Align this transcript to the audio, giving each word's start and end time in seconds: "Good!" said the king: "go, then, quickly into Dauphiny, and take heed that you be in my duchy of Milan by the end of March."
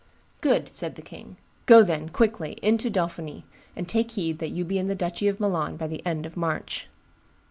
"Good!" 0.41 0.67
said 0.67 0.95
the 0.95 1.03
king: 1.03 1.37
"go, 1.67 1.83
then, 1.83 2.09
quickly 2.09 2.53
into 2.63 2.89
Dauphiny, 2.89 3.45
and 3.75 3.87
take 3.87 4.09
heed 4.13 4.39
that 4.39 4.49
you 4.49 4.65
be 4.65 4.79
in 4.79 4.87
my 4.87 4.95
duchy 4.95 5.27
of 5.27 5.39
Milan 5.39 5.77
by 5.77 5.85
the 5.85 6.03
end 6.07 6.25
of 6.25 6.35
March." 6.35 6.87